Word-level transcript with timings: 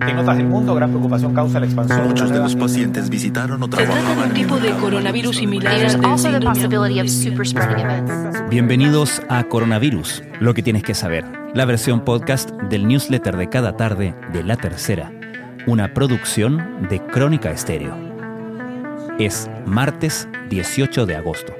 En 0.00 0.16
otras 0.16 0.36
del 0.36 0.46
mundo, 0.46 0.76
gran 0.76 0.90
preocupación 0.90 1.34
causa 1.34 1.58
la 1.58 1.66
expansión. 1.66 2.06
Muchos 2.06 2.30
de 2.30 2.38
los 2.38 2.54
pacientes 2.54 3.10
visitaron 3.10 3.60
o 3.60 3.66
Se 3.66 3.84
trata 3.84 4.14
de 4.14 4.28
un 4.28 4.32
tipo 4.32 4.60
de 4.60 4.70
coronavirus 4.70 5.38
similar 5.38 5.74
al 5.74 6.00
events. 7.80 8.48
Bienvenidos 8.48 9.20
a 9.28 9.42
Coronavirus, 9.42 10.22
lo 10.38 10.54
que 10.54 10.62
tienes 10.62 10.84
que 10.84 10.94
saber, 10.94 11.24
la 11.52 11.64
versión 11.64 12.04
podcast 12.04 12.52
del 12.70 12.86
newsletter 12.86 13.36
de 13.36 13.48
cada 13.48 13.76
tarde 13.76 14.14
de 14.32 14.44
La 14.44 14.56
Tercera, 14.56 15.10
una 15.66 15.92
producción 15.94 16.86
de 16.88 17.04
Crónica 17.04 17.50
Estéreo. 17.50 17.96
Es 19.18 19.50
martes 19.66 20.28
18 20.48 21.06
de 21.06 21.16
agosto. 21.16 21.54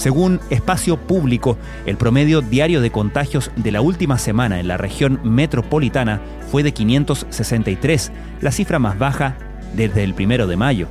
Según 0.00 0.40
Espacio 0.48 0.96
Público, 0.96 1.58
el 1.84 1.98
promedio 1.98 2.40
diario 2.40 2.80
de 2.80 2.90
contagios 2.90 3.50
de 3.56 3.70
la 3.70 3.82
última 3.82 4.16
semana 4.16 4.58
en 4.58 4.66
la 4.66 4.78
región 4.78 5.20
metropolitana 5.24 6.22
fue 6.50 6.62
de 6.62 6.72
563, 6.72 8.10
la 8.40 8.50
cifra 8.50 8.78
más 8.78 8.98
baja 8.98 9.36
desde 9.76 10.02
el 10.02 10.14
primero 10.14 10.46
de 10.46 10.56
mayo. 10.56 10.88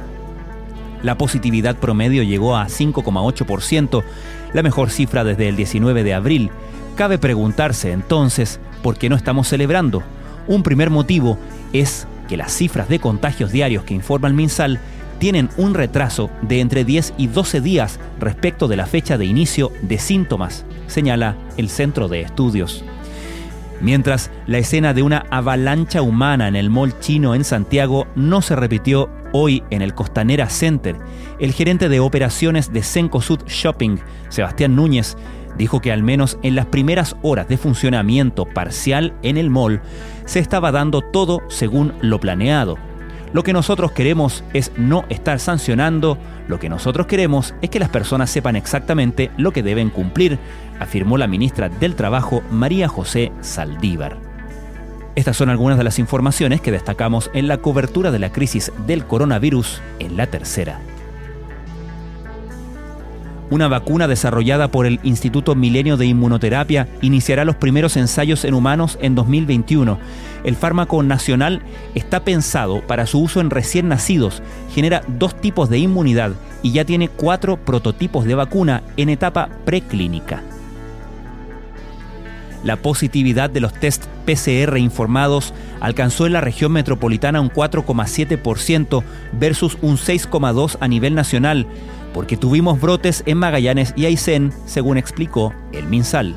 La 1.02 1.18
positividad 1.18 1.78
promedio 1.78 2.22
llegó 2.22 2.56
a 2.56 2.68
5,8%, 2.68 4.04
la 4.54 4.62
mejor 4.62 4.92
cifra 4.92 5.24
desde 5.24 5.50
el 5.50 5.56
19 5.56 6.04
de 6.04 6.14
abril. 6.14 6.52
Cabe 6.96 7.18
preguntarse 7.18 7.92
entonces 7.92 8.60
por 8.84 9.00
qué 9.00 9.10
no 9.10 9.16
estamos 9.16 9.48
celebrando. 9.48 10.04
Un 10.46 10.62
primer 10.62 10.92
motivo 10.92 11.40
es 11.74 12.06
que 12.28 12.38
las 12.38 12.52
cifras 12.52 12.88
de 12.90 13.00
contagios 13.00 13.52
diarios 13.52 13.86
que 13.86 13.96
informa 13.96 14.28
el 14.28 14.36
MinSal 14.36 14.80
tienen 15.20 15.50
un 15.58 15.74
retraso 15.74 16.30
de 16.42 16.62
entre 16.62 16.86
10 16.86 17.14
y 17.18 17.28
12 17.28 17.62
días 17.62 18.00
respecto 18.20 18.68
de 18.68 18.78
la 18.78 18.86
fecha 18.86 19.18
de 19.18 19.26
inicio 19.26 19.72
de 19.82 20.00
síntomas, 20.00 20.66
señala 20.88 21.36
el 21.58 21.70
Centro 21.70 22.08
de 22.08 22.22
Estudios. 22.22 22.84
Mientras 23.82 24.30
la 24.46 24.58
escena 24.58 24.94
de 24.94 25.04
una 25.04 25.26
avalancha 25.30 26.02
humana 26.02 26.48
en 26.48 26.56
el 26.56 26.70
mall 26.70 27.00
chino 27.00 27.34
en 27.36 27.44
Santiago 27.44 28.08
no 28.16 28.42
se 28.42 28.56
repitió 28.56 29.10
hoy 29.32 29.64
en 29.70 29.82
el 29.82 29.94
Costanera 29.94 30.50
Center, 30.50 30.98
el 31.40 31.54
gerente 31.54 31.88
de 31.88 32.00
operaciones 32.00 32.74
de 32.74 32.84
Cencosud 32.84 33.40
Shopping, 33.48 33.98
Sebastián 34.30 34.76
Núñez, 34.76 35.16
dijo 35.58 35.80
que 35.82 35.92
al 35.92 36.04
menos 36.04 36.38
en 36.44 36.56
las 36.56 36.66
primeras 36.66 37.16
horas 37.22 37.48
de 37.48 37.58
funcionamiento 37.58 38.46
parcial 38.46 39.14
en 39.24 39.38
el 39.38 39.50
mall 39.50 39.82
se 40.26 40.40
estaba 40.40 40.72
dando 40.72 41.02
todo 41.02 41.42
según 41.48 41.94
lo 42.02 42.20
planeado. 42.20 42.89
Lo 43.32 43.44
que 43.44 43.54
nosotros 43.54 43.92
queremos 43.92 44.44
es 44.54 44.72
no 44.76 45.06
estar 45.10 45.40
sancionando, 45.40 46.18
lo 46.48 46.60
que 46.60 46.68
nosotros 46.68 47.06
queremos 47.06 47.54
es 47.62 47.70
que 47.70 47.80
las 47.80 47.90
personas 47.90 48.32
sepan 48.32 48.56
exactamente 48.56 49.30
lo 49.38 49.52
que 49.52 49.62
deben 49.62 49.92
cumplir, 49.92 50.40
afirmó 50.80 51.18
la 51.18 51.28
ministra 51.28 51.70
del 51.70 51.96
Trabajo 51.96 52.42
María 52.50 52.88
José 52.88 53.32
Saldívar. 53.42 54.18
Estas 55.16 55.38
son 55.38 55.50
algunas 55.50 55.78
de 55.78 55.84
las 55.84 56.00
informaciones 56.00 56.62
que 56.62 56.72
destacamos 56.72 57.30
en 57.34 57.48
la 57.48 57.58
cobertura 57.58 58.12
de 58.12 58.20
la 58.20 58.32
crisis 58.32 58.72
del 58.88 59.06
coronavirus 59.06 59.82
en 60.00 60.18
la 60.18 60.28
tercera. 60.28 60.80
Una 63.52 63.68
vacuna 63.68 64.08
desarrollada 64.08 64.70
por 64.70 64.86
el 64.86 65.00
Instituto 65.02 65.56
Milenio 65.56 65.98
de 65.98 66.06
Inmunoterapia 66.06 66.88
iniciará 67.02 67.46
los 67.46 67.56
primeros 67.56 67.98
ensayos 67.98 68.46
en 68.46 68.54
humanos 68.54 69.00
en 69.02 69.16
2021. 69.16 69.98
El 70.44 70.56
fármaco 70.56 71.02
nacional 71.02 71.64
está 71.96 72.24
pensado 72.24 72.86
para 72.86 73.08
su 73.08 73.20
uso 73.20 73.42
en 73.42 73.50
recién 73.50 73.88
nacidos, 73.88 74.44
genera 74.74 75.02
dos 75.08 75.40
tipos 75.42 75.70
de 75.70 75.80
inmunidad 75.80 76.34
y 76.62 76.74
ya 76.74 76.86
tiene 76.86 77.10
cuatro 77.10 77.58
prototipos 77.58 78.26
de 78.26 78.36
vacuna 78.36 78.84
en 78.98 79.10
etapa 79.10 79.50
preclínica. 79.66 80.44
La 82.64 82.76
positividad 82.76 83.50
de 83.50 83.62
los 83.62 83.74
test 83.74 84.06
PCR 84.26 84.78
informados 84.78 85.54
alcanzó 85.80 86.28
en 86.28 86.34
la 86.34 86.42
región 86.42 86.74
metropolitana 86.74 87.40
un 87.40 87.50
4,7% 87.50 89.02
versus 89.32 89.78
un 89.82 89.96
6,2% 89.96 90.78
a 90.82 90.88
nivel 90.88 91.16
nacional, 91.16 91.66
porque 92.14 92.38
tuvimos 92.38 92.80
brotes 92.80 93.24
en 93.26 93.38
Magallanes 93.38 93.94
y 93.96 94.06
Aysén, 94.06 94.54
según 94.66 94.98
explicó 94.98 95.54
el 95.72 95.88
MinSal. 95.88 96.36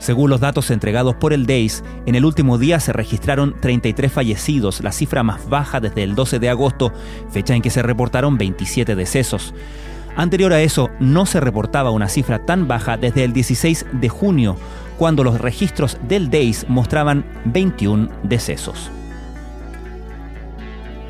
Según 0.00 0.30
los 0.30 0.40
datos 0.40 0.70
entregados 0.70 1.14
por 1.14 1.34
el 1.34 1.44
DEIS, 1.44 1.84
en 2.06 2.14
el 2.14 2.24
último 2.24 2.56
día 2.56 2.80
se 2.80 2.94
registraron 2.94 3.54
33 3.60 4.10
fallecidos, 4.10 4.82
la 4.82 4.92
cifra 4.92 5.22
más 5.22 5.46
baja 5.48 5.78
desde 5.78 6.02
el 6.02 6.14
12 6.14 6.38
de 6.38 6.48
agosto, 6.48 6.92
fecha 7.30 7.54
en 7.54 7.60
que 7.60 7.68
se 7.68 7.82
reportaron 7.82 8.38
27 8.38 8.96
decesos. 8.96 9.52
Anterior 10.16 10.54
a 10.54 10.62
eso, 10.62 10.88
no 11.00 11.26
se 11.26 11.38
reportaba 11.38 11.90
una 11.90 12.08
cifra 12.08 12.46
tan 12.46 12.66
baja 12.66 12.96
desde 12.96 13.24
el 13.24 13.34
16 13.34 13.86
de 13.92 14.08
junio, 14.08 14.56
cuando 14.98 15.22
los 15.22 15.38
registros 15.38 15.98
del 16.08 16.30
DEIS 16.30 16.66
mostraban 16.68 17.24
21 17.44 18.08
decesos. 18.22 18.90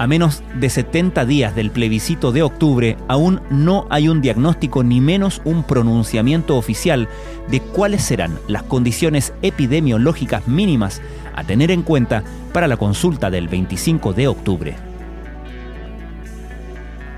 A 0.00 0.06
menos 0.06 0.42
de 0.54 0.70
70 0.70 1.26
días 1.26 1.54
del 1.54 1.70
plebiscito 1.70 2.32
de 2.32 2.42
octubre, 2.42 2.96
aún 3.06 3.42
no 3.50 3.86
hay 3.90 4.08
un 4.08 4.22
diagnóstico 4.22 4.82
ni 4.82 4.98
menos 4.98 5.42
un 5.44 5.62
pronunciamiento 5.62 6.56
oficial 6.56 7.06
de 7.50 7.60
cuáles 7.60 8.02
serán 8.02 8.38
las 8.48 8.62
condiciones 8.62 9.34
epidemiológicas 9.42 10.48
mínimas 10.48 11.02
a 11.36 11.44
tener 11.44 11.70
en 11.70 11.82
cuenta 11.82 12.24
para 12.54 12.66
la 12.66 12.78
consulta 12.78 13.30
del 13.30 13.48
25 13.48 14.14
de 14.14 14.28
octubre. 14.28 14.74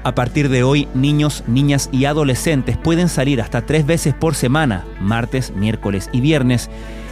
A 0.02 0.16
partir 0.16 0.48
de 0.48 0.64
hoy, 0.64 0.88
niños, 0.92 1.44
niñas 1.46 1.88
y 1.92 2.06
adolescentes 2.06 2.76
pueden 2.78 3.08
salir 3.08 3.40
hasta 3.40 3.64
tres 3.64 3.86
veces 3.86 4.12
por 4.12 4.34
semana, 4.34 4.84
martes, 5.00 5.54
miércoles 5.54 6.10
y 6.12 6.20
viernes, 6.20 6.68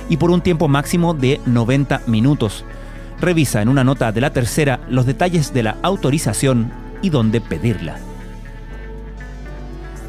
y 0.08 0.16
por 0.16 0.32
un 0.32 0.41
tiempo 0.41 0.66
máximo 0.66 1.14
de 1.14 1.41
90 1.47 2.02
minutos. 2.08 2.64
Revisa 3.20 3.60
en 3.60 3.69
una 3.69 3.84
nota 3.84 4.12
de 4.12 4.20
la 4.20 4.32
tercera 4.32 4.81
los 4.88 5.06
detalles 5.06 5.53
de 5.53 5.62
la 5.62 5.76
autorización 5.82 6.72
y 7.03 7.10
dónde 7.10 7.41
pedirla. 7.41 7.98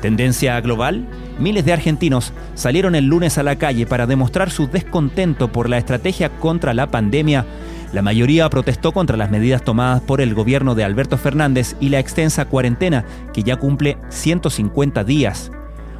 Tendencia 0.01 0.59
global. 0.61 1.05
Miles 1.39 1.65
de 1.65 1.73
argentinos 1.73 2.33
salieron 2.55 2.95
el 2.95 3.05
lunes 3.05 3.37
a 3.37 3.43
la 3.43 3.57
calle 3.57 3.85
para 3.85 4.07
demostrar 4.07 4.49
su 4.49 4.67
descontento 4.67 5.51
por 5.51 5.69
la 5.69 5.77
estrategia 5.77 6.29
contra 6.29 6.73
la 6.73 6.87
pandemia. 6.87 7.45
La 7.93 8.01
mayoría 8.01 8.49
protestó 8.49 8.91
contra 8.91 9.17
las 9.17 9.29
medidas 9.29 9.63
tomadas 9.63 10.01
por 10.01 10.21
el 10.21 10.33
gobierno 10.33 10.75
de 10.75 10.83
Alberto 10.83 11.17
Fernández 11.17 11.75
y 11.79 11.89
la 11.89 11.99
extensa 11.99 12.45
cuarentena, 12.45 13.05
que 13.33 13.43
ya 13.43 13.57
cumple 13.57 13.97
150 14.09 15.03
días. 15.03 15.51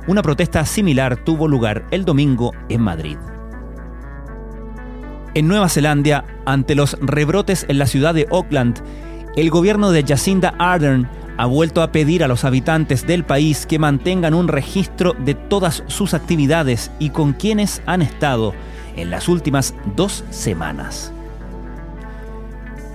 Una 0.08 0.22
protesta 0.22 0.66
similar 0.66 1.18
tuvo 1.18 1.48
lugar 1.48 1.86
el 1.92 2.06
domingo 2.06 2.54
en 2.70 2.82
Madrid. 2.82 3.18
En 5.34 5.48
Nueva 5.48 5.70
Zelanda, 5.70 6.26
ante 6.46 6.76
los 6.76 6.98
rebrotes 7.00 7.66
en 7.70 7.78
la 7.78 7.86
ciudad 7.86 8.14
de 8.14 8.28
Auckland, 8.32 8.82
el 9.38 9.50
gobierno 9.50 9.92
de 9.92 10.04
Jacinda 10.04 10.54
Ardern 10.60 11.08
ha 11.38 11.46
vuelto 11.46 11.82
a 11.82 11.94
pedir 11.94 12.22
a 12.22 12.28
los 12.28 12.44
habitantes 12.44 13.08
del 13.08 13.24
país 13.24 13.66
que 13.66 13.80
mantengan 13.80 14.34
un 14.34 14.50
registro 14.50 15.14
de 15.14 15.34
todas 15.34 15.84
sus 15.88 16.14
actividades 16.14 16.92
y 17.00 17.12
con 17.12 17.32
quienes 17.32 17.82
han 17.86 18.02
estado 18.02 18.54
en 18.98 19.10
las 19.10 19.30
últimas 19.30 19.74
dos 19.96 20.26
semanas. 20.32 21.14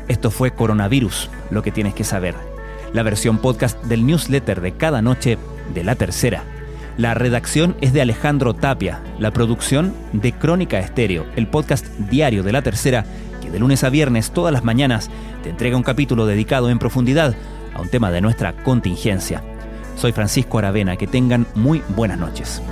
Esto 0.06 0.30
fue 0.30 0.50
Coronavirus, 0.50 1.30
lo 1.50 1.62
que 1.62 1.72
tienes 1.72 1.94
que 1.94 2.04
saber. 2.04 2.34
La 2.92 3.02
versión 3.02 3.38
podcast 3.38 3.82
del 3.84 4.06
newsletter 4.06 4.60
de 4.60 4.72
cada 4.72 5.00
noche 5.00 5.38
de 5.72 5.84
la 5.84 5.94
tercera. 5.94 6.44
La 6.96 7.12
redacción 7.12 7.76
es 7.82 7.92
de 7.92 8.00
Alejandro 8.00 8.54
Tapia, 8.54 9.02
la 9.18 9.30
producción 9.30 9.92
de 10.14 10.32
Crónica 10.32 10.78
Estéreo, 10.78 11.26
el 11.36 11.46
podcast 11.46 11.86
diario 11.98 12.42
de 12.42 12.52
la 12.52 12.62
tercera, 12.62 13.04
que 13.42 13.50
de 13.50 13.58
lunes 13.58 13.84
a 13.84 13.90
viernes 13.90 14.30
todas 14.30 14.50
las 14.50 14.64
mañanas 14.64 15.10
te 15.42 15.50
entrega 15.50 15.76
un 15.76 15.82
capítulo 15.82 16.24
dedicado 16.24 16.70
en 16.70 16.78
profundidad 16.78 17.34
a 17.74 17.82
un 17.82 17.90
tema 17.90 18.10
de 18.10 18.22
nuestra 18.22 18.54
contingencia. 18.54 19.42
Soy 19.96 20.12
Francisco 20.12 20.58
Aravena, 20.58 20.96
que 20.96 21.06
tengan 21.06 21.46
muy 21.54 21.82
buenas 21.88 22.18
noches. 22.18 22.62